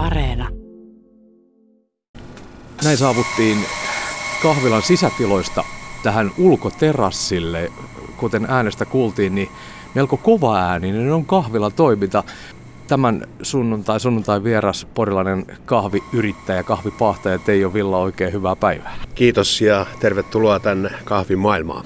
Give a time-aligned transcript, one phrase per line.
[0.00, 0.48] Areena.
[2.84, 3.58] Näin saavuttiin
[4.42, 5.64] kahvilan sisätiloista
[6.02, 7.72] tähän ulkoterassille.
[8.16, 9.48] Kuten äänestä kuultiin, niin
[9.94, 12.24] melko kova ääninen on kahvilan toiminta.
[12.88, 18.94] Tämän sunnuntai, sunnuntai vieras porilainen kahviyrittäjä, kahvipahtaja Teijo Villa, oikein hyvää päivää.
[19.14, 21.84] Kiitos ja tervetuloa tänne kahvimaailmaan.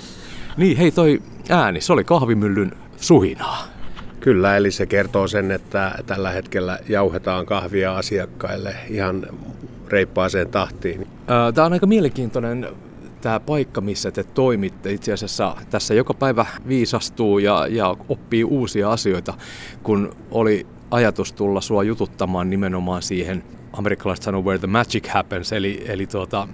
[0.57, 3.74] Niin, hei toi ääni, se oli kahvimyllyn suhinaa.
[4.25, 9.27] Kyllä, eli se kertoo sen, että tällä hetkellä jauhetaan kahvia asiakkaille ihan
[9.89, 11.07] reippaaseen tahtiin.
[11.55, 12.69] Tämä on aika mielenkiintoinen
[13.21, 14.93] tämä paikka, missä te toimitte.
[14.93, 19.35] Itse asiassa tässä joka päivä viisastuu ja, ja oppii uusia asioita,
[19.83, 25.85] kun oli ajatus tulla sua jututtamaan nimenomaan siihen, amerikkalaiset sanoo where the magic happens, eli,
[25.89, 26.49] eli tuota,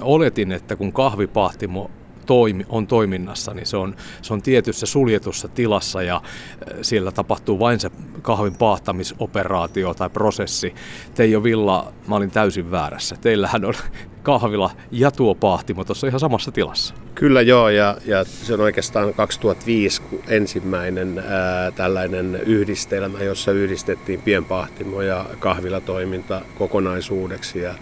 [0.00, 1.90] oletin, että kun kahvipahtimo
[2.26, 7.58] toimi, on toiminnassa, niin se on, se on tietyssä suljetussa tilassa ja äh, siellä tapahtuu
[7.58, 7.90] vain se
[8.22, 10.74] kahvin paahtamisoperaatio tai prosessi.
[11.14, 13.16] Teijo Villa, mä olin täysin väärässä.
[13.20, 13.74] Teillähän on
[14.22, 16.94] kahvila ja tuo pahtimo tuossa ihan samassa tilassa.
[17.14, 25.02] Kyllä joo, ja, ja se on oikeastaan 2005 ensimmäinen ää, tällainen yhdistelmä, jossa yhdistettiin pienpahtimo
[25.02, 27.58] ja kahvilatoiminta kokonaisuudeksi.
[27.58, 27.74] Ja,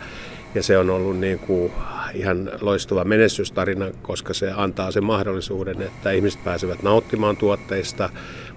[0.55, 1.72] ja se on ollut niin kuin
[2.14, 8.11] ihan loistava menestystarina, koska se antaa sen mahdollisuuden, että ihmiset pääsevät nauttimaan tuotteista,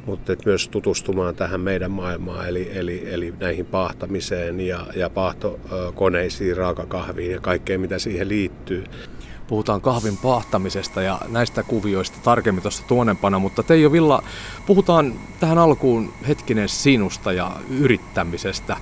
[0.05, 7.31] mutta myös tutustumaan tähän meidän maailmaan, eli, eli, eli näihin pahtamiseen ja, ja paahtokoneisiin, raakakahviin
[7.31, 8.83] ja kaikkeen, mitä siihen liittyy.
[9.47, 14.23] Puhutaan kahvin pahtamisesta ja näistä kuvioista tarkemmin tuossa tuonempana, mutta Teijo Villa,
[14.65, 18.77] puhutaan tähän alkuun hetkinen sinusta ja yrittämisestä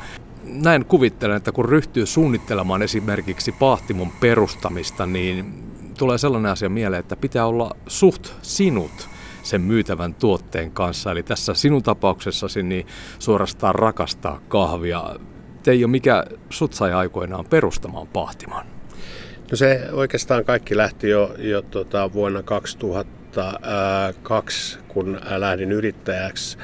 [0.46, 5.64] näin kuvittelen, että kun ryhtyy suunnittelemaan esimerkiksi pahtimon perustamista, niin
[5.98, 9.10] tulee sellainen asia mieleen, että pitää olla suht sinut
[9.44, 11.12] sen myytävän tuotteen kanssa.
[11.12, 12.88] Eli tässä sinun tapauksessasi niin
[13.20, 15.16] suorastaan rakastaa kahvia.
[15.64, 18.66] Teijo, mikä sut sai aikoinaan perustamaan pahtimon?
[19.52, 26.58] No se oikeastaan kaikki lähti jo, jo tota vuonna 2002, kun lähdin yrittäjäksi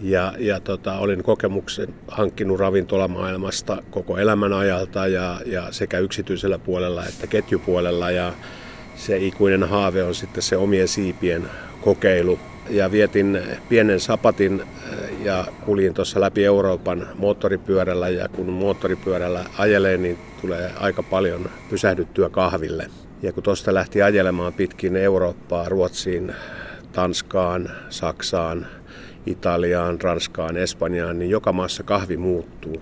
[0.00, 7.06] ja, ja tota, olin kokemuksen hankkinut ravintolamaailmasta koko elämän ajalta ja, ja sekä yksityisellä puolella
[7.06, 8.10] että ketjupuolella.
[8.10, 8.32] Ja
[8.96, 11.42] se ikuinen haave on sitten se omien siipien
[11.80, 12.38] kokeilu.
[12.70, 19.96] Ja vietin pienen sapatin äh, ja kuljin tuossa läpi Euroopan moottoripyörällä ja kun moottoripyörällä ajelee,
[19.96, 22.86] niin tulee aika paljon pysähdyttyä kahville.
[23.22, 26.32] Ja kun tuosta lähti ajelemaan pitkin Eurooppaa, Ruotsiin,
[26.92, 28.66] Tanskaan, Saksaan,
[29.26, 32.80] Italiaan, Ranskaan, Espanjaan, niin joka maassa kahvi muuttuu.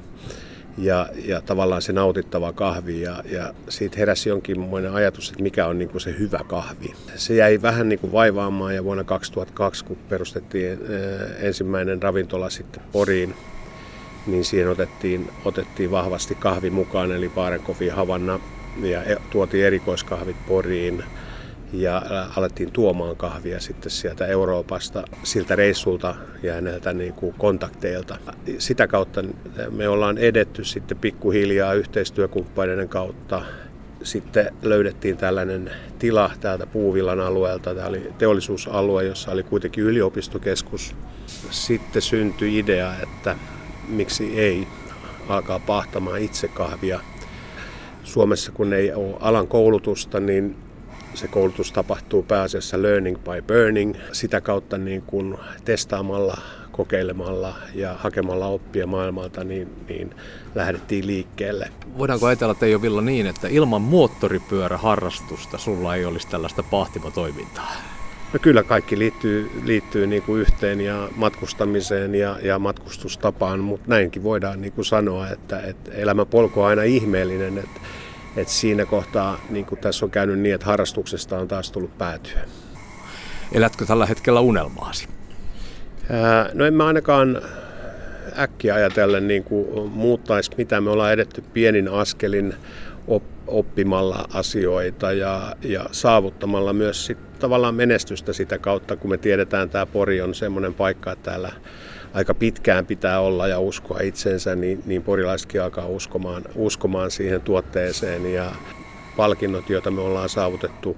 [0.78, 5.78] Ja, ja tavallaan se nautittava kahvi ja, ja siitä heräsi jonkinmoinen ajatus, että mikä on
[5.78, 6.94] niin kuin se hyvä kahvi.
[7.16, 10.78] Se jäi vähän niin kuin vaivaamaan ja vuonna 2002, kun perustettiin
[11.38, 13.34] ensimmäinen ravintola sitten Poriin,
[14.26, 18.40] niin siihen otettiin, otettiin vahvasti kahvi mukaan, eli Baarenkofi Havanna
[18.82, 21.04] ja e, tuotiin erikoiskahvit Poriin
[21.72, 22.02] ja
[22.36, 28.18] alettiin tuomaan kahvia sitten sieltä Euroopasta siltä reissulta ja näiltä niin kuin kontakteilta.
[28.58, 29.24] Sitä kautta
[29.70, 33.42] me ollaan edetty sitten pikkuhiljaa yhteistyökumppaneiden kautta.
[34.02, 37.74] Sitten löydettiin tällainen tila täältä Puuvillan alueelta.
[37.74, 40.94] Tämä oli teollisuusalue, jossa oli kuitenkin yliopistokeskus.
[41.50, 43.36] Sitten syntyi idea, että
[43.88, 44.66] miksi ei
[45.28, 47.00] alkaa pahtamaan itse kahvia.
[48.02, 50.56] Suomessa kun ei ole alan koulutusta, niin
[51.14, 56.38] se koulutus tapahtuu pääasiassa learning by burning, sitä kautta niin kuin testaamalla,
[56.72, 60.14] kokeilemalla ja hakemalla oppia maailmalta, niin, niin
[60.54, 61.68] lähdettiin liikkeelle.
[61.98, 67.72] Voidaanko ajatella Teijo Villa niin, että ilman moottoripyöräharrastusta sulla ei olisi tällaista pahtimotoimintaa?
[68.32, 74.22] No kyllä kaikki liittyy, liittyy niin kuin yhteen ja matkustamiseen ja, ja matkustustapaan, mutta näinkin
[74.22, 77.58] voidaan niin kuin sanoa, että, että elämän polku on aina ihmeellinen.
[77.58, 77.80] Että
[78.36, 82.40] et siinä kohtaa, niin kuin tässä on käynyt niin, että harrastuksesta on taas tullut päätyä.
[83.52, 85.08] Elätkö tällä hetkellä unelmaasi?
[86.10, 87.42] Ää, no en mä ainakaan
[88.38, 92.54] äkkiä ajatellen niin kuin muuttaisi, mitä me ollaan edetty pienin askelin
[93.46, 99.72] oppimalla asioita ja, ja saavuttamalla myös sit tavallaan menestystä sitä kautta, kun me tiedetään, että
[99.72, 101.52] tämä Pori on semmoinen paikka, että täällä
[102.14, 108.32] aika pitkään pitää olla ja uskoa itsensä, niin, niin porilaisetkin alkaa uskomaan, uskomaan siihen tuotteeseen.
[108.32, 108.52] Ja
[109.16, 110.96] palkinnot, joita me ollaan saavutettu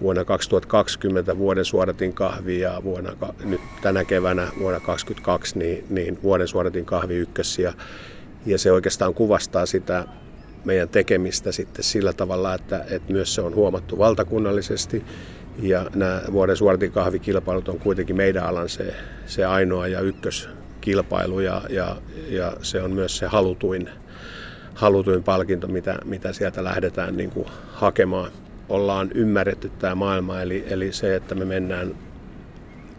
[0.00, 6.48] vuonna 2020 vuoden suodatin kahvi ja vuonna, nyt tänä keväänä vuonna 2022 niin, niin vuoden
[6.48, 7.58] suodatin kahvi ykkös.
[7.58, 7.72] Ja,
[8.46, 10.04] ja se oikeastaan kuvastaa sitä
[10.64, 15.04] meidän tekemistä sitten sillä tavalla, että, että myös se on huomattu valtakunnallisesti
[15.62, 18.94] ja nämä vuoden suoratin kahvikilpailut on kuitenkin meidän alan se,
[19.26, 20.48] se ainoa ja ykkös
[20.80, 21.96] kilpailu ja, ja,
[22.28, 23.88] ja se on myös se halutuin,
[24.74, 28.30] halutuin palkinto, mitä, mitä sieltä lähdetään niin kuin hakemaan.
[28.68, 31.94] Ollaan ymmärretty tämä maailma, eli, eli se, että me mennään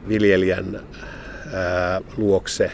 [0.08, 0.80] viljelijän
[1.54, 2.72] ää, luokse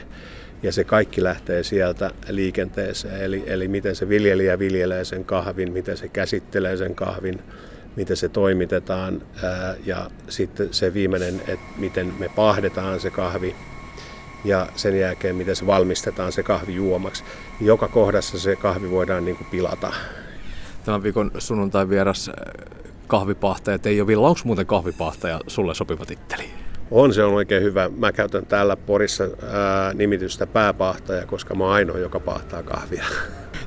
[0.64, 3.22] ja se kaikki lähtee sieltä liikenteeseen.
[3.22, 7.40] Eli, eli miten se viljelijä viljelee sen kahvin, miten se käsittelee sen kahvin,
[7.98, 9.22] miten se toimitetaan
[9.86, 13.56] ja sitten se viimeinen, että miten me pahdetaan se kahvi
[14.46, 17.24] ja sen jälkeen miten se valmistetaan se kahvi juomaksi.
[17.62, 19.94] Joka kohdassa se kahvi voidaan niin kuin pilata.
[20.86, 22.32] Tämän viikon sunnuntai vieras
[23.08, 26.44] kahvipahtaja Teijo Onko muuten kahvipahtaja sulle sopiva titteli?
[26.92, 27.90] On, se on oikein hyvä.
[27.98, 33.06] Mä käytän täällä Porissa ää, nimitystä pääpahtaja, koska mä oon ainoa, joka pahtaa kahvia.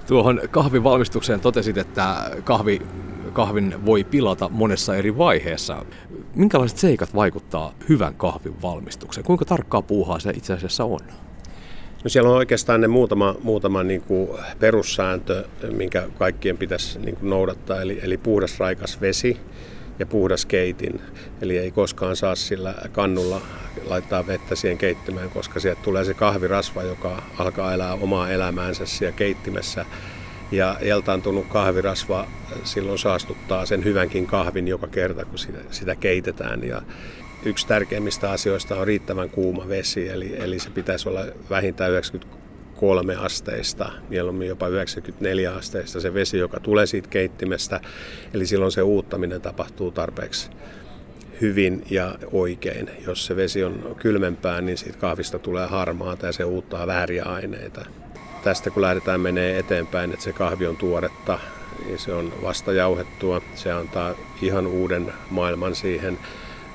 [0.07, 2.83] Tuohon kahvin valmistukseen totesit, että kahvi,
[3.33, 5.85] kahvin voi pilata monessa eri vaiheessa.
[6.35, 9.25] Minkälaiset seikat vaikuttaa hyvän kahvin valmistukseen?
[9.25, 11.01] Kuinka tarkkaa puuhaa se itse asiassa on?
[12.05, 14.29] No siellä on oikeastaan ne muutama, muutama niin kuin
[14.59, 19.41] perussääntö, minkä kaikkien pitäisi niin kuin noudattaa, eli, eli puhdas raikas vesi,
[20.01, 21.01] ja puhdas keitin.
[21.43, 23.41] Eli ei koskaan saa sillä kannulla
[23.85, 29.17] laittaa vettä siihen keittimään, koska sieltä tulee se kahvirasva, joka alkaa elää omaa elämäänsä siellä
[29.17, 29.87] keittimessä.
[30.53, 32.27] Ja eltaantunut kahvirasva
[32.65, 36.65] silloin saastuttaa sen hyvänkin kahvin joka kerta, kun sitä, sitä keitetään.
[36.65, 36.83] Ja
[37.45, 42.41] yksi tärkeimmistä asioista on riittävän kuuma vesi, eli, eli se pitäisi olla vähintään 90
[42.77, 47.81] kolme asteista, mieluummin jopa 94 asteista se vesi, joka tulee siitä keittimestä.
[48.35, 50.51] Eli silloin se uuttaminen tapahtuu tarpeeksi
[51.41, 52.91] hyvin ja oikein.
[53.07, 57.87] Jos se vesi on kylmempää, niin siitä kahvista tulee harmaata ja se uuttaa vääriä aineita.
[58.43, 61.39] Tästä kun lähdetään menee eteenpäin, että se kahvi on tuoretta,
[61.87, 63.43] niin se on vasta jauhettua.
[63.55, 66.19] Se antaa ihan uuden maailman siihen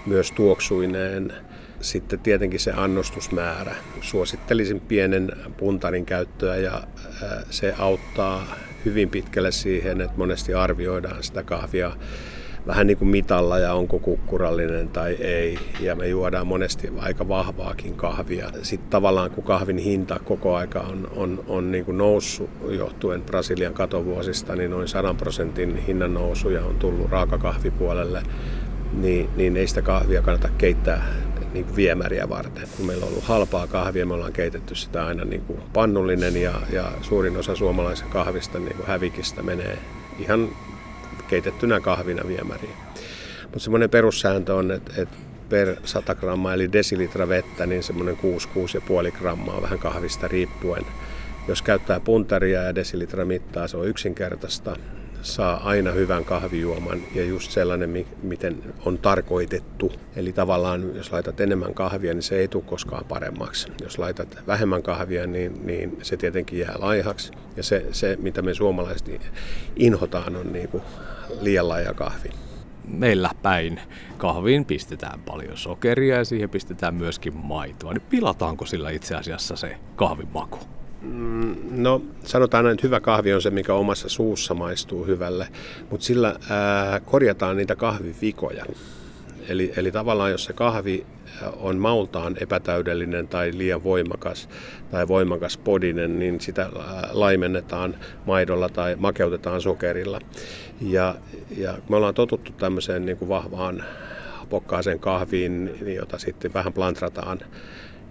[0.05, 1.33] myös tuoksuineen
[1.81, 3.75] sitten tietenkin se annostusmäärä.
[4.01, 6.83] Suosittelisin pienen puntarin käyttöä ja
[7.49, 11.91] se auttaa hyvin pitkälle siihen, että monesti arvioidaan sitä kahvia
[12.67, 15.59] vähän niin kuin mitalla ja onko kukkurallinen tai ei.
[15.79, 18.49] Ja me juodaan monesti aika vahvaakin kahvia.
[18.61, 23.73] Sitten tavallaan kun kahvin hinta koko aika on, on, on niin kuin noussut johtuen Brasilian
[23.73, 28.23] katovuosista, niin noin 100 prosentin hinnan nousuja on tullut raakakahvipuolelle,
[28.93, 31.05] niin, niin ei sitä kahvia kannata keittää
[31.53, 32.67] niin kuin viemäriä varten.
[32.77, 36.53] Kun meillä on ollut halpaa kahvia, me ollaan keitetty sitä aina niin kuin pannullinen ja,
[36.71, 39.77] ja suurin osa suomalaisen kahvista niin kuin hävikistä menee
[40.19, 40.49] ihan
[41.25, 42.75] keitettynä kahvina viemäriin.
[43.43, 45.15] Mutta semmoinen perussääntö on, että, että
[45.49, 48.17] per 100 grammaa eli desilitra vettä, niin semmoinen
[49.09, 50.85] 6-6,5 grammaa vähän kahvista riippuen.
[51.47, 54.75] Jos käyttää puntaria ja desilitra mittaa, se on yksinkertaista
[55.21, 59.91] saa aina hyvän kahvijuoman ja just sellainen, miten on tarkoitettu.
[60.15, 63.67] Eli tavallaan, jos laitat enemmän kahvia, niin se ei tule koskaan paremmaksi.
[63.81, 67.31] Jos laitat vähemmän kahvia, niin, niin se tietenkin jää laihaksi.
[67.57, 69.21] Ja se, se mitä me suomalaiset
[69.75, 70.83] inhotaan, on niin kuin
[71.41, 72.29] liian laaja kahvi.
[72.87, 73.79] Meillä päin
[74.17, 77.93] kahviin pistetään paljon sokeria ja siihen pistetään myöskin maitoa.
[77.93, 80.59] Niin pilataanko sillä itse asiassa se kahvimaku?
[81.01, 85.47] Mm, no, sanotaan että hyvä kahvi on se, mikä omassa suussa maistuu hyvälle,
[85.89, 88.65] mutta sillä ää, korjataan niitä kahvivikoja.
[89.49, 91.05] Eli, eli tavallaan jos se kahvi
[91.57, 94.49] on maultaan epätäydellinen tai liian voimakas
[94.91, 96.69] tai voimakas podinen, niin sitä
[97.11, 97.95] laimennetaan
[98.25, 100.19] maidolla tai makeutetaan sokerilla.
[100.81, 101.15] Ja,
[101.57, 103.83] ja me ollaan totuttu tämmöiseen niin kuin vahvaan
[104.49, 107.39] pokkaaseen kahviin, jota sitten vähän plantrataan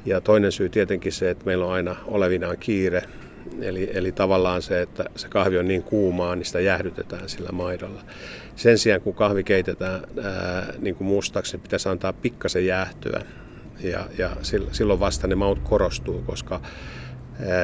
[0.06, 3.02] ja toinen syy tietenkin se, että meillä on aina olevinaan kiire.
[3.60, 8.00] Eli, eli tavallaan se, että se kahvi on niin kuumaa, niin sitä jäähdytetään sillä maidolla.
[8.56, 13.20] Sen sijaan, kun kahvi keitetään ää, niin kuin mustaksi, niin pitäisi antaa pikkasen jäähtyä.
[13.80, 14.30] Ja, ja
[14.72, 16.60] silloin vasta ne maut korostuu, koska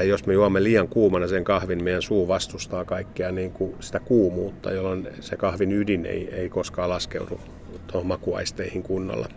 [0.08, 4.72] jos me juomme liian kuumana sen kahvin, meidän suu vastustaa kaikkea niin kuin sitä kuumuutta,
[4.72, 7.40] jolloin se kahvin ydin ei, ei koskaan laskeudu
[7.86, 9.28] tuohon makuaisteihin kunnolla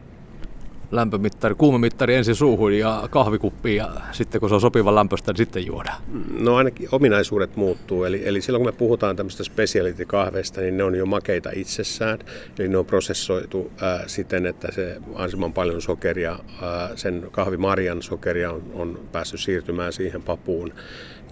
[0.91, 5.65] lämpömittari, kuumemittari ensin suuhun ja kahvikuppiin ja sitten kun se on sopivan lämpöistä, niin sitten
[5.65, 6.01] juodaan?
[6.39, 8.03] No ainakin ominaisuudet muuttuu.
[8.03, 12.19] Eli, eli silloin kun me puhutaan tämmöistä speciality-kahveista, niin ne on jo makeita itsessään.
[12.59, 18.51] Eli ne on prosessoitu ää, siten, että se mahdollisimman paljon sokeria, ää, sen kahvimarjan sokeria
[18.51, 20.73] on, on päässyt siirtymään siihen papuun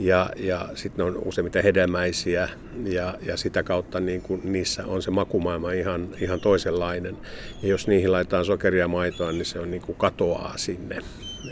[0.06, 2.50] ja, ja sitten ne on useimmiten hedelmäisiä
[2.86, 7.18] ja, ja sitä kautta niin kun niissä on se makumaailma ihan, ihan toisenlainen.
[7.62, 11.00] Ja jos niihin laitetaan sokeria maitoa, niin se on niin kuin katoaa sinne.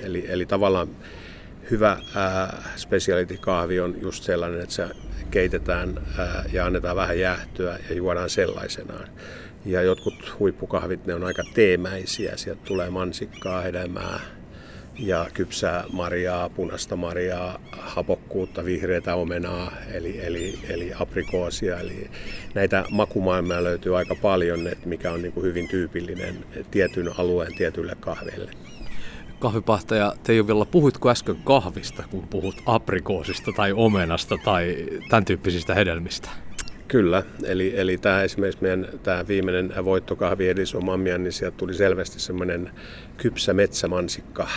[0.03, 0.87] Eli, eli tavallaan
[1.71, 4.87] hyvä ää, speciality kahvi on just sellainen, että se
[5.31, 9.07] keitetään ää, ja annetaan vähän jäähtyä ja juodaan sellaisenaan.
[9.65, 12.37] Ja jotkut huippukahvit, ne on aika teemäisiä.
[12.37, 14.19] Sieltä tulee mansikkaa, hedelmää,
[14.99, 21.79] ja kypsää marjaa, punaista marjaa, hapokkuutta, vihreitä omenaa, eli, eli, eli aprikoosia.
[21.79, 22.09] Eli
[22.53, 28.51] näitä makumaailmoja löytyy aika paljon, mikä on niin kuin hyvin tyypillinen tietyn alueen tietylle kahveille.
[29.39, 36.29] Kahvipahtaja Teijovilla, puhuitko äsken kahvista, kun puhut aprikoosista tai omenasta tai tämän tyyppisistä hedelmistä?
[36.87, 42.19] Kyllä, eli, eli tämä esimerkiksi meidän tämä viimeinen voittokahvi Edison Mammia, niin sieltä tuli selvästi
[42.19, 42.71] semmoinen
[43.17, 44.47] kypsä metsämansikka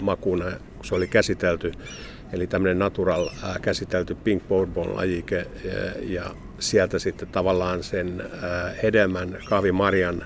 [0.00, 0.44] makuna,
[0.76, 1.72] kun se oli käsitelty.
[2.32, 5.72] Eli tämmöinen natural äh, käsitelty pink bourbon lajike ja,
[6.02, 10.22] ja sieltä sitten tavallaan sen äh, hedelmän kahvimarjan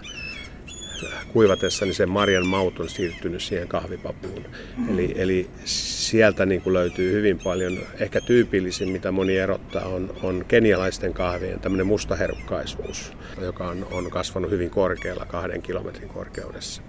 [1.32, 4.44] kuivatessa niin se marjan maut on siirtynyt siihen kahvipapuun.
[4.76, 4.88] Mm.
[4.88, 10.44] Eli, eli sieltä niin kuin löytyy hyvin paljon, ehkä tyypillisin mitä moni erottaa on, on
[10.48, 16.82] kenialaisten kahvien tämmöinen mustaherukkaisuus, joka on, on kasvanut hyvin korkealla kahden kilometrin korkeudessa.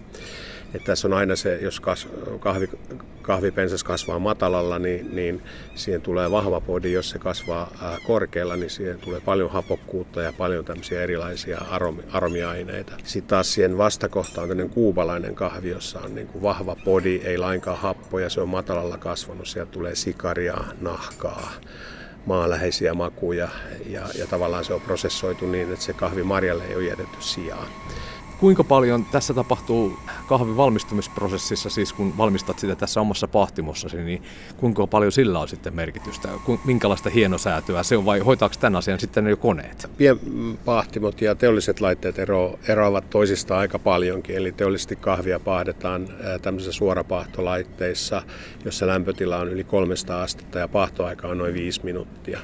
[0.73, 1.81] Että tässä on aina se, jos
[2.39, 2.69] kahvi,
[3.21, 5.43] kahvipensas kasvaa matalalla, niin, niin
[5.75, 6.91] siihen tulee vahva podi.
[6.91, 12.03] Jos se kasvaa ää, korkealla, niin siihen tulee paljon hapokkuutta ja paljon tämmöisiä erilaisia aromi,
[12.11, 12.93] aromiaineita.
[13.03, 17.37] Sitten taas siihen vastakohtaan on tämmöinen kuubalainen kahvi, jossa on niin kuin vahva podi, ei
[17.37, 19.47] lainkaan happoja, se on matalalla kasvanut.
[19.47, 21.51] Sieltä tulee sikaria, nahkaa,
[22.25, 23.49] maanläheisiä makuja
[23.85, 27.67] ja, ja tavallaan se on prosessoitu niin, että se kahvi marjalle ei ole jätetty sijaan.
[28.41, 34.23] Kuinka paljon tässä tapahtuu kahvin valmistumisprosessissa, siis kun valmistat sitä tässä omassa pahtimossasi, niin
[34.57, 36.29] kuinka paljon sillä on sitten merkitystä?
[36.65, 39.89] Minkälaista hienosäätöä se on vai hoitaako tämän asian sitten jo koneet?
[39.97, 44.35] Pienpahtimot ja teolliset laitteet ero, eroavat toisistaan aika paljonkin.
[44.35, 46.07] Eli teollisesti kahvia pahdetaan
[46.41, 48.23] tämmöisissä suorapahtolaitteissa,
[48.65, 52.39] jossa lämpötila on yli 300 astetta ja pahtoaika on noin 5 minuuttia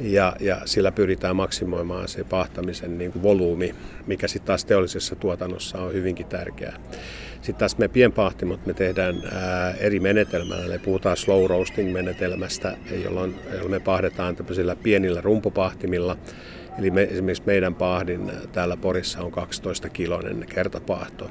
[0.00, 3.74] ja, ja sillä pyritään maksimoimaan se pahtamisen niin kuin volyymi,
[4.06, 6.76] mikä sitten taas teollisessa tuotannossa on hyvinkin tärkeää.
[7.34, 13.34] Sitten taas me pienpahtimot me tehdään ää, eri menetelmällä, eli puhutaan slow roasting menetelmästä, jolloin,
[13.52, 16.16] jolloin me pahdetaan tämmöisillä pienillä rumpupahtimilla,
[16.78, 21.30] Eli me, esimerkiksi meidän pahdin täällä Porissa on 12 kiloinen kertapahto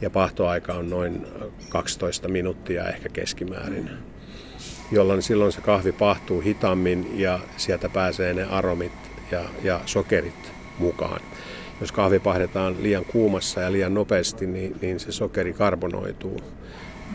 [0.00, 1.26] ja pahtoaika on noin
[1.68, 3.90] 12 minuuttia ehkä keskimäärin
[4.92, 8.92] jolloin silloin se kahvi pahtuu hitaammin ja sieltä pääsee ne aromit
[9.30, 11.20] ja, ja sokerit mukaan.
[11.80, 16.40] Jos kahvi pahdetaan liian kuumassa ja liian nopeasti, niin, niin se sokeri karbonoituu.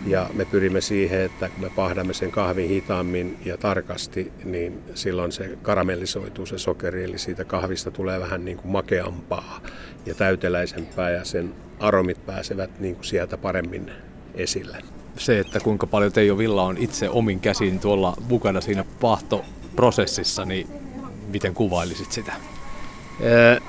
[0.05, 5.31] Ja me pyrimme siihen, että kun me pahdamme sen kahvin hitaammin ja tarkasti, niin silloin
[5.31, 9.61] se karamellisoituu se sokeri, eli siitä kahvista tulee vähän niin kuin makeampaa
[10.05, 13.91] ja täyteläisempää ja sen aromit pääsevät niin kuin sieltä paremmin
[14.35, 14.77] esille
[15.17, 20.67] se, että kuinka paljon Teijo Villa on itse omin käsin tuolla mukana siinä pahtoprosessissa, niin
[21.27, 22.33] miten kuvailisit sitä?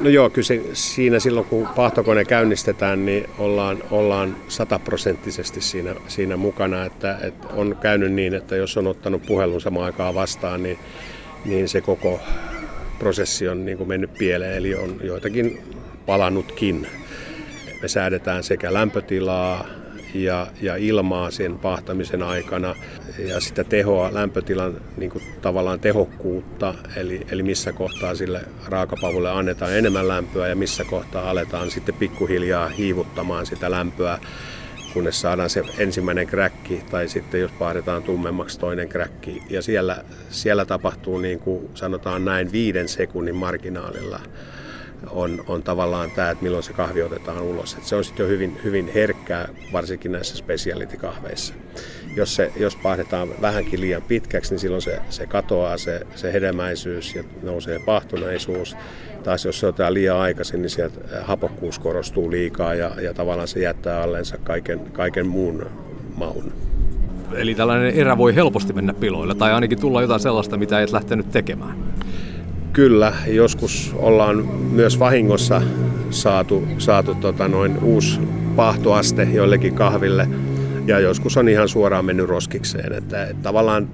[0.00, 6.36] No joo, kyllä se, siinä silloin kun pahtokone käynnistetään, niin ollaan, ollaan sataprosenttisesti siinä, siinä
[6.36, 6.84] mukana.
[6.84, 10.78] Että, että on käynyt niin, että jos on ottanut puhelun samaan aikaan vastaan, niin,
[11.44, 12.20] niin se koko
[12.98, 15.60] prosessi on niin kuin mennyt pieleen, eli on joitakin
[16.06, 16.86] palannutkin.
[17.82, 19.66] Me säädetään sekä lämpötilaa,
[20.14, 22.74] ja, ja ilmaa sen pahtamisen aikana
[23.18, 29.76] ja sitä tehoa, lämpötilan niin kuin tavallaan tehokkuutta, eli, eli missä kohtaa sille raakapavulle annetaan
[29.76, 34.18] enemmän lämpöä ja missä kohtaa aletaan sitten pikkuhiljaa hiivuttamaan sitä lämpöä
[34.92, 39.42] kunnes saadaan se ensimmäinen kräkki tai sitten jos pahdetaan tummemmaksi toinen kräkki.
[39.50, 44.20] Ja siellä, siellä tapahtuu niin kuin sanotaan näin viiden sekunnin marginaalilla
[45.10, 47.74] on, on tavallaan tämä, että milloin se kahvi otetaan ulos.
[47.74, 51.54] Et se on sitten jo hyvin, hyvin herkkää, varsinkin näissä speciality-kahveissa.
[52.16, 57.14] Jos, se, jos pahdetaan vähänkin liian pitkäksi, niin silloin se, se katoaa se, se hedelmäisyys
[57.14, 58.76] ja nousee pahtuneisuus.
[59.24, 63.60] Taas jos se otetaan liian aikaisin, niin sieltä hapokkuus korostuu liikaa ja, ja tavallaan se
[63.60, 65.66] jättää allensa kaiken, kaiken muun
[66.16, 66.52] maun.
[67.34, 71.30] Eli tällainen erä voi helposti mennä piloille, tai ainakin tulla jotain sellaista, mitä et lähtenyt
[71.30, 71.76] tekemään.
[72.72, 74.36] Kyllä, joskus ollaan
[74.72, 75.62] myös vahingossa
[76.10, 78.20] saatu, saatu tota noin uusi
[78.56, 80.28] pahtoaste joillekin kahville
[80.86, 82.92] ja joskus on ihan suoraan mennyt roskikseen.
[82.92, 83.88] Että, että tavallaan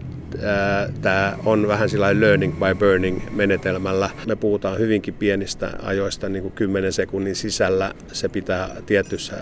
[1.02, 4.10] tämä on vähän sillä learning by burning menetelmällä.
[4.26, 7.94] Me puhutaan hyvinkin pienistä ajoista, niin kuin 10 sekunnin sisällä.
[8.12, 9.36] Se pitää tietyssä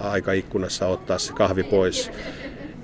[0.00, 2.10] aikaikkunassa ottaa se kahvi pois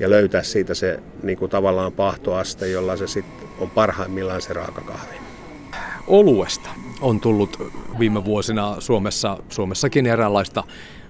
[0.00, 5.27] ja löytää siitä se niin kuin tavallaan pahtoaste, jolla se sitten on parhaimmillaan se raakakahvi
[6.09, 10.65] oluesta on tullut viime vuosina Suomessa, Suomessakin eräänlaista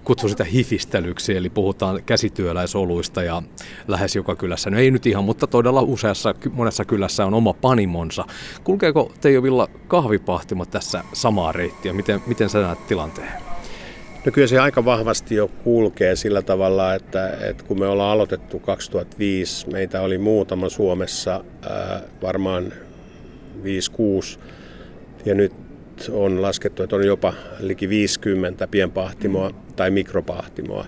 [0.05, 3.43] kutsu sitä hifistelyksi, eli puhutaan käsityöläisoluista ja
[3.89, 8.25] lähes joka kylässä, no ei nyt ihan, mutta todella useassa, monessa kylässä on oma panimonsa.
[8.65, 11.93] Kulkeeko Teijo Villa kahvipahtima tässä samaa reittiä?
[11.93, 13.33] Miten, miten sä näet tilanteen?
[14.27, 18.59] No kyllä se aika vahvasti jo kulkee sillä tavalla, että, että kun me ollaan aloitettu
[18.59, 22.73] 2005, meitä oli muutama Suomessa, ää, varmaan
[23.63, 24.39] 5-6,
[25.25, 25.53] ja nyt
[26.11, 30.87] on laskettu, että on jopa liki 50 pienpahtimoa tai mikropahtimoa.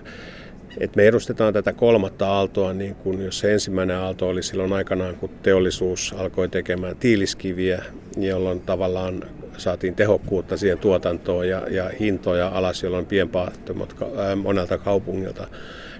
[0.77, 5.15] Et me edustetaan tätä kolmatta aaltoa, niin kun jos se ensimmäinen aalto oli silloin aikanaan,
[5.15, 7.83] kun teollisuus alkoi tekemään tiiliskiviä,
[8.17, 9.23] jolloin tavallaan
[9.57, 13.95] saatiin tehokkuutta siihen tuotantoon ja, ja hintoja alas, jolloin pienpahtimot
[14.43, 15.47] monelta kaupungilta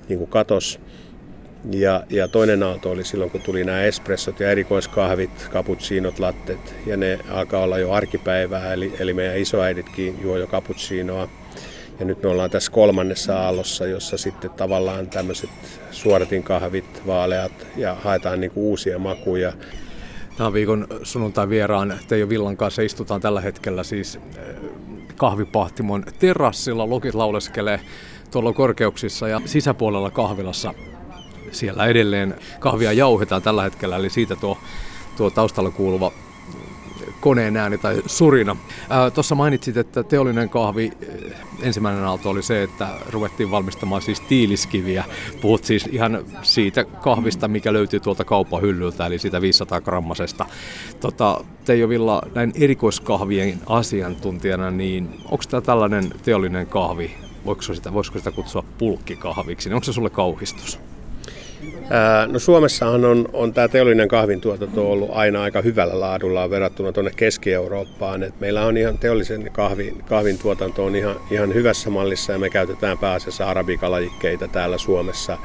[0.10, 0.80] niin kuin katos.
[1.70, 6.98] Ja, ja toinen aalto oli silloin, kun tuli nämä espressot ja erikoiskahvit, cappuccinot, lattet, ja
[6.98, 11.28] ne alkaa olla jo arkipäivää, eli, eli meidän isoäiditkin juo jo cappuccinoa.
[12.00, 15.50] Ja nyt me ollaan tässä kolmannessa aallossa, jossa sitten tavallaan tämmöiset
[15.92, 19.54] suoratin kahvit, vaaleat ja haetaan niin kuin uusia makuja.
[20.38, 24.56] Tämän viikon sunnuntai vieraan Teijo Villan kanssa istutaan tällä hetkellä siis eh,
[25.16, 26.90] kahvipahtimon terassilla.
[26.90, 27.80] Lokit lauleskelee
[28.32, 30.74] tuolla korkeuksissa ja sisäpuolella kahvilassa
[31.52, 34.58] siellä edelleen kahvia jauhetaan tällä hetkellä, eli siitä tuo,
[35.18, 36.12] tuo taustalla kuuluva
[37.22, 38.56] koneen ääni tai surina.
[39.14, 40.92] Tuossa mainitsit, että teollinen kahvi,
[41.62, 45.04] ensimmäinen aalto oli se, että ruvettiin valmistamaan siis tiiliskiviä.
[45.42, 50.46] Puhut siis ihan siitä kahvista, mikä löytyy tuolta kaupan hyllyltä, eli siitä 500 grammasesta.
[51.00, 57.12] Tota, Teijo Villa, näin erikoiskahvien asiantuntijana, niin onko tämä tällainen teollinen kahvi,
[57.46, 60.80] voisiko sitä, voisiko sitä kutsua pulkkikahviksi, niin onko se sulle kauhistus?
[62.28, 68.24] No Suomessahan on, on tämä teollinen kahvintuotanto ollut aina aika hyvällä laadulla verrattuna tuonne Keski-Eurooppaan.
[68.24, 72.50] Et meillä on ihan teollisen kahvin, kahvin tuotanto on ihan, ihan hyvässä mallissa ja me
[72.50, 75.38] käytetään pääasiassa arabikalajikkeita täällä Suomessa.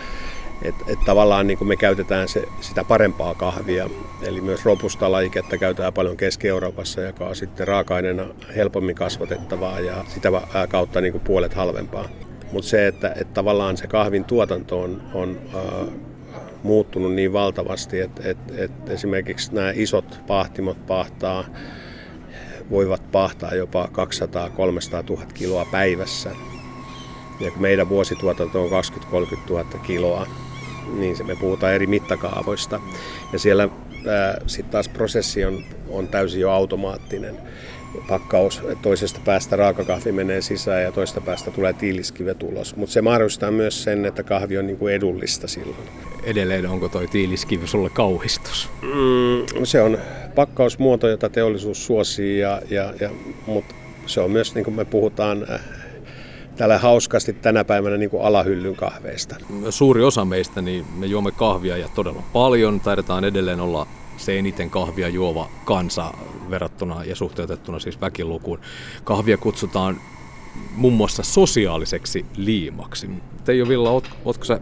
[0.63, 3.91] Et, et tavallaan niin me käytetään se, sitä parempaa kahvia,
[4.23, 10.29] eli myös robusta lajiketta käytetään paljon Keski-Euroopassa, joka on sitten raaka-aineena helpommin kasvatettavaa ja sitä
[10.69, 12.09] kautta niin puolet halvempaa.
[12.53, 15.88] Mutta se, että, että tavallaan se kahvin tuotanto on, on äh,
[16.62, 21.45] muuttunut niin valtavasti, että, että, että esimerkiksi nämä isot pahtimot pahtaa,
[22.71, 26.30] voivat pahtaa jopa 200-300 000 kiloa päivässä.
[27.41, 30.26] Ja kun meidän vuosituotanto on 20-30 000 kiloa,
[30.99, 32.80] niin se me puhutaan eri mittakaavoista.
[33.32, 33.69] Ja siellä
[34.47, 37.37] sitten taas prosessi on, on täysin jo automaattinen
[38.09, 42.77] pakkaus toisesta päästä raakakahvi menee sisään ja toista päästä tulee tiiliskivet ulos.
[42.77, 45.89] Mutta se mahdollistaa myös sen, että kahvi on niinku edullista silloin.
[46.25, 48.69] Edelleen onko toi tiiliskivi sulle kauhistus?
[48.83, 49.99] Mm, se on
[50.35, 53.11] pakkausmuoto, jota teollisuus suosii, ja, ja, ja,
[53.47, 53.75] mutta
[54.07, 55.61] se on myös, niin kuin me puhutaan, äh,
[56.57, 59.37] tällä hauskasti tänä päivänä niin kuin alahyllyn kahveista.
[59.71, 62.81] Suuri osa meistä, niin me juomme kahvia ja todella paljon.
[62.81, 66.15] Taidetaan edelleen olla se eniten kahvia juova kansa
[66.50, 68.61] verrattuna ja suhteutettuna siis väkilukuun.
[69.04, 70.00] Kahvia kutsutaan
[70.76, 73.11] muun muassa sosiaaliseksi liimaksi.
[73.45, 74.61] Teijo Villa, oot, ootko sä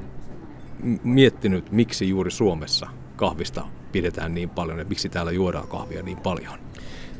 [1.05, 6.59] miettinyt, miksi juuri Suomessa kahvista pidetään niin paljon ja miksi täällä juodaan kahvia niin paljon?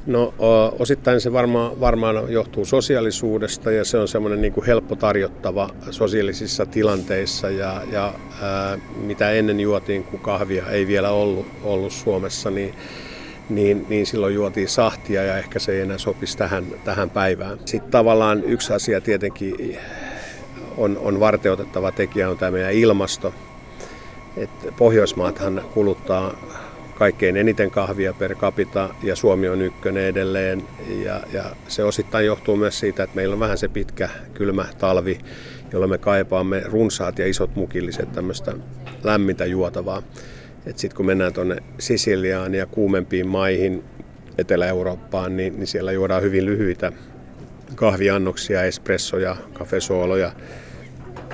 [0.07, 0.35] No
[0.79, 6.67] osittain se varmaan, varmaan johtuu sosiaalisuudesta ja se on semmoinen niin kuin helppo tarjottava sosiaalisissa
[6.67, 12.75] tilanteissa ja, ja ää, mitä ennen juotiin, kun kahvia ei vielä ollut, ollut Suomessa, niin
[13.49, 17.59] niin, niin silloin juotiin sahtia ja ehkä se ei enää sopisi tähän, tähän päivään.
[17.65, 19.79] Sitten tavallaan yksi asia tietenkin
[20.77, 23.35] on, on varteutettava tekijä on tämä meidän ilmasto.
[24.37, 26.35] Et Pohjoismaathan kuluttaa
[26.95, 30.63] kaikkein eniten kahvia per capita ja Suomi on ykkönen edelleen.
[31.05, 35.19] Ja, ja se osittain johtuu myös siitä, että meillä on vähän se pitkä kylmä talvi,
[35.73, 38.55] jolloin me kaipaamme runsaat ja isot mukilliset tämmöistä
[39.03, 40.03] lämmintä juotavaa.
[40.67, 43.85] Sitten kun mennään tuonne Sisiliaan ja kuumempiin maihin,
[44.39, 46.93] Etelä-Eurooppaan, niin, niin siellä juodaan hyvin lyhyitä
[47.75, 50.33] kahviannoksia, espressoja, kafesooloja,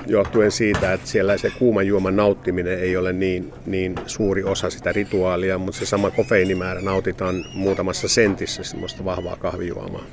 [0.07, 4.91] johtuen siitä, että siellä se kuuman juoman nauttiminen ei ole niin, niin suuri osa sitä
[4.91, 10.03] rituaalia, mutta se sama kofeiinimäärä nautitaan muutamassa sentissä semmoista vahvaa kahvijuomaa.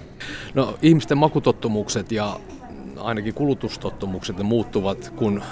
[0.54, 2.40] No ihmisten makutottumukset ja
[2.96, 5.42] ainakin kulutustottumukset ne muuttuvat, kun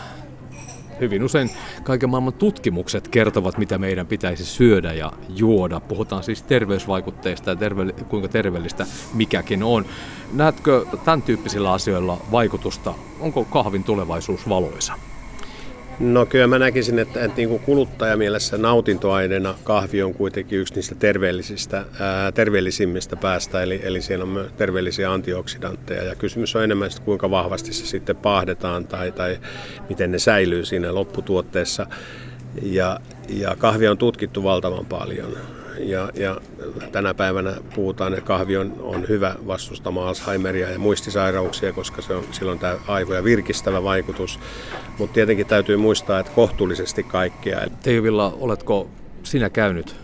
[1.00, 1.50] hyvin usein
[1.82, 5.80] kaiken maailman tutkimukset kertovat, mitä meidän pitäisi syödä ja juoda.
[5.80, 9.84] Puhutaan siis terveysvaikutteista ja terve, kuinka terveellistä mikäkin on.
[10.32, 12.94] Näetkö tämän tyyppisillä asioilla vaikutusta?
[13.20, 14.92] Onko kahvin tulevaisuus valoisa?
[16.00, 20.94] No kyllä mä näkisin, että, että niin kuin kuluttajamielessä nautintoaineena kahvi on kuitenkin yksi niistä
[20.94, 26.02] terveellisistä, ää, terveellisimmistä päästä, eli, eli siellä on myös terveellisiä antioksidantteja.
[26.02, 29.38] Ja kysymys on enemmän, että kuinka vahvasti se sitten pahdetaan tai, tai
[29.88, 31.86] miten ne säilyy siinä lopputuotteessa.
[32.62, 35.55] Ja, ja kahvia on tutkittu valtavan paljon.
[35.78, 36.40] Ja, ja
[36.92, 42.24] tänä päivänä puhutaan, että kahvi on, on hyvä vastustamaan Alzheimeria ja muistisairauksia, koska se on,
[42.30, 44.40] silloin tämä aivoja virkistävä vaikutus.
[44.98, 47.60] Mutta tietenkin täytyy muistaa, että kohtuullisesti kaikkea.
[47.82, 48.90] Teijo Villa, oletko
[49.22, 49.96] sinä käynyt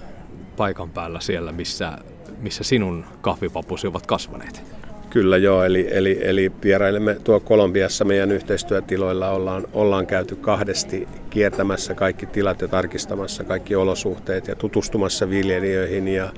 [0.56, 1.98] paikan päällä siellä, missä,
[2.40, 4.82] missä sinun kahvipapusi ovat kasvaneet?
[5.12, 9.31] Kyllä joo, eli, eli, eli vierailemme tuo Kolumbiassa meidän yhteistyötiloilla.
[9.31, 16.09] Ollaan, ollaan käyty kahdesti kiertämässä kaikki tilat ja tarkistamassa kaikki olosuhteet ja tutustumassa viljelijöihin.
[16.09, 16.33] Ja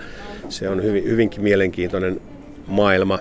[0.48, 2.20] se on hyvin, hyvinkin mielenkiintoinen
[2.66, 3.18] maailma,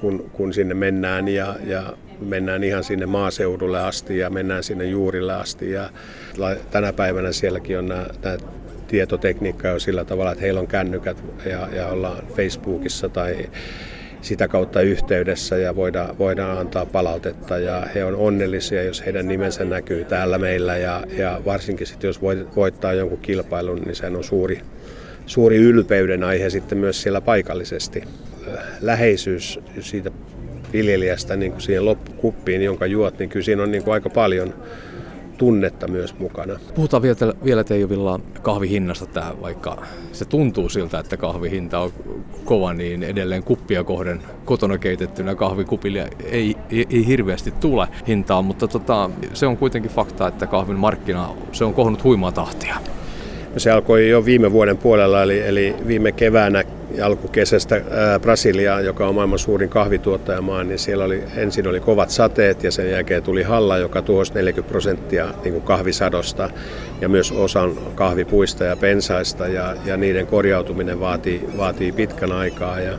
[0.00, 1.28] kun, kun sinne mennään.
[1.28, 1.82] Ja, ja
[2.20, 5.70] mennään ihan sinne maaseudulle asti ja mennään sinne juurille asti.
[5.70, 5.90] Ja
[6.70, 8.36] tänä päivänä sielläkin on nämä, nämä
[8.88, 13.36] tietotekniikka jo sillä tavalla, että heillä on kännykät ja, ja ollaan Facebookissa tai
[14.26, 19.64] sitä kautta yhteydessä ja voidaan, voidaan antaa palautetta ja he on onnellisia, jos heidän nimensä
[19.64, 22.22] näkyy täällä meillä ja, ja varsinkin sitten jos
[22.56, 24.60] voittaa jonkun kilpailun, niin se on suuri,
[25.26, 28.02] suuri ylpeyden aihe sitten myös siellä paikallisesti.
[28.80, 30.10] Läheisyys siitä
[30.72, 34.54] viljelijästä niin kuin siihen loppukuppiin, jonka juot, niin kyllä siinä on niin kuin aika paljon
[35.38, 36.58] tunnetta myös mukana.
[36.74, 41.92] Puhutaan vielä, vielä Teijovilla kahvihinnasta tämä, vaikka se tuntuu siltä, että kahvihinta on
[42.44, 48.68] kova, niin edelleen kuppia kohden kotona keitettynä kahvikupille ei, ei, ei hirveästi tule hintaa, mutta
[48.68, 52.76] tota, se on kuitenkin fakta, että kahvin markkina se on kohonnut huimaa tahtia.
[53.56, 56.64] Se alkoi jo viime vuoden puolella, eli, eli viime keväänä
[57.02, 62.64] alkukesästä ää, Brasiliaan, joka on maailman suurin kahvituottajamaa, niin siellä oli, ensin oli kovat sateet
[62.64, 66.50] ja sen jälkeen tuli halla, joka tuhosi 40 prosenttia niin kuin kahvisadosta
[67.00, 72.80] ja myös osan kahvipuista ja pensaista ja, ja niiden korjautuminen vaatii, vaatii pitkän aikaa.
[72.80, 72.98] Ja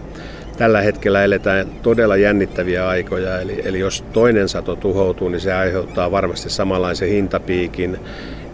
[0.58, 6.12] tällä hetkellä eletään todella jännittäviä aikoja, eli, eli jos toinen sato tuhoutuu, niin se aiheuttaa
[6.12, 8.00] varmasti samanlaisen hintapiikin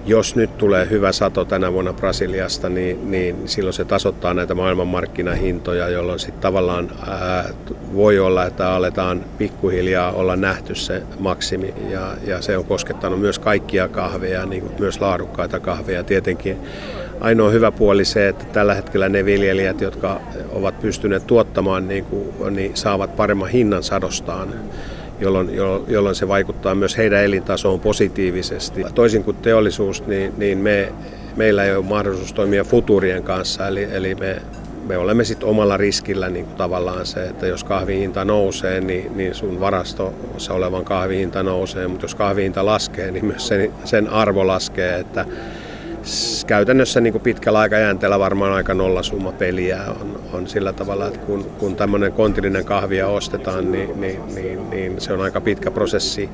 [0.05, 5.89] jos nyt tulee hyvä sato tänä vuonna Brasiliasta, niin, niin silloin se tasoittaa näitä maailmanmarkkinahintoja,
[5.89, 7.49] jolloin sitten tavallaan ää,
[7.93, 11.73] voi olla, että aletaan pikkuhiljaa olla nähty se maksimi.
[11.89, 16.03] Ja, ja se on koskettanut myös kaikkia kahveja, niin kuin myös laadukkaita kahveja.
[16.03, 16.57] Tietenkin
[17.21, 22.55] ainoa hyvä puoli se, että tällä hetkellä ne viljelijät, jotka ovat pystyneet tuottamaan, niin kuin,
[22.55, 24.53] niin saavat paremman hinnan sadostaan
[25.19, 25.49] jolloin,
[25.87, 28.83] jolloin se vaikuttaa myös heidän elintasoon positiivisesti.
[28.95, 30.93] Toisin kuin teollisuus, niin, niin me,
[31.35, 34.41] meillä ei ole mahdollisuus toimia futurien kanssa, eli, eli me,
[34.87, 39.35] me olemme sitten omalla riskillä niin kuin tavallaan se, että jos kahvihinta nousee, niin, niin
[39.35, 44.99] sun varastossa olevan kahvihinta nousee, mutta jos kahvihinta laskee, niin myös sen, sen arvo laskee,
[44.99, 45.25] että
[46.47, 51.43] käytännössä niin kuin pitkällä aikajänteellä varmaan aika nollasumma peliä on, on sillä tavalla, että kun,
[51.59, 56.29] kun tämmöinen kontillinen kahvia ostetaan, niin, niin, niin, niin se on aika pitkä prosessi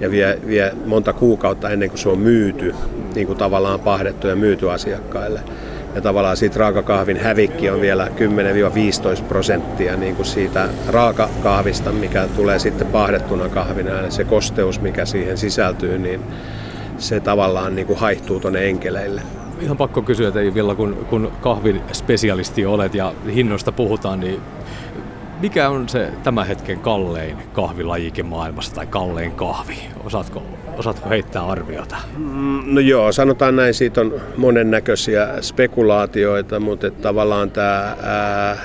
[0.00, 2.74] ja vie, vie monta kuukautta ennen kuin se on myyty,
[3.14, 5.40] niin kuin tavallaan pahdettu ja myyty asiakkaille.
[5.94, 8.08] Ja tavallaan siitä raakakahvin hävikki on vielä
[9.18, 13.90] 10-15 prosenttia niin kuin siitä raakakahvista, mikä tulee sitten pahdettuna kahvina.
[13.90, 16.20] Ja se kosteus, mikä siihen sisältyy, niin
[16.98, 19.22] se tavallaan niin kuin haihtuu tuonne enkeleille.
[19.60, 24.40] Ihan pakko kysyä teille Villa, kun, kun kahvin spesialisti olet ja hinnoista puhutaan, niin
[25.40, 29.78] mikä on se tämän hetken kallein kahvilajike maailmassa tai kallein kahvi?
[30.04, 30.42] Osaatko,
[30.76, 31.96] osaatko heittää arviota?
[32.16, 38.56] Mm, no joo, sanotaan näin, siitä on monennäköisiä spekulaatioita, mutta tavallaan tämä ää,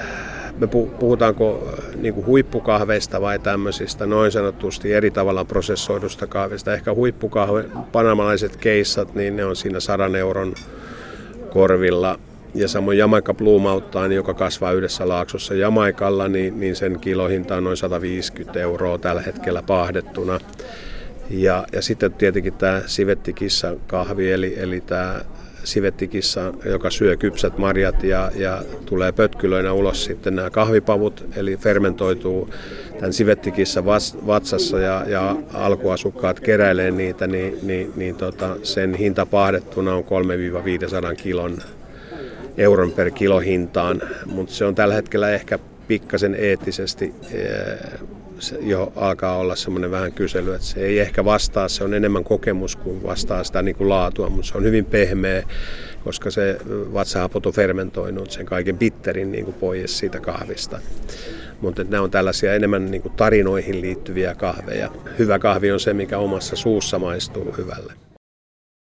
[0.64, 6.74] me puhutaanko äh, niin kuin huippukahveista vai tämmöisistä noin sanotusti eri tavalla prosessoidusta kahvista.
[6.74, 10.54] Ehkä huippukahve, panamalaiset keissat, niin ne on siinä 100 euron
[11.50, 12.20] korvilla.
[12.56, 17.64] Ja samoin Jamaica Blue Mountain, joka kasvaa yhdessä laaksossa Jamaikalla, niin, niin sen kilohinta on
[17.64, 20.40] noin 150 euroa tällä hetkellä pahdettuna.
[21.34, 25.22] Ja, ja sitten tietenkin tämä sivettikissa kahvi, eli, eli tämä
[25.64, 32.50] sivettikissa, joka syö kypsät marjat ja, ja tulee pötkylöinä ulos sitten nämä kahvipavut, eli fermentoituu
[33.00, 33.86] tämän sivettikissa
[34.28, 41.16] vatsassa ja, ja alkuasukkaat keräilee niitä, niin, niin, niin tota, sen hinta pahdettuna on 3-500
[41.16, 41.58] kilon
[42.58, 47.14] euron per kilo hintaan, mutta se on tällä hetkellä ehkä pikkasen eettisesti
[48.52, 52.24] eh, jo alkaa olla semmoinen vähän kysely, että se ei ehkä vastaa, se on enemmän
[52.24, 55.44] kokemus kuin vastaa sitä niin kuin laatua, mutta se on hyvin pehmeä,
[56.04, 56.58] koska se
[56.94, 60.80] vatsahapot on fermentoinut sen kaiken bitterin niin kuin pois siitä kahvista.
[61.62, 64.92] Mutta nämä on tällaisia enemmän niin kuin tarinoihin liittyviä kahveja.
[65.20, 67.94] Hyvä kahvi on se, mikä omassa suussa maistuu hyvälle.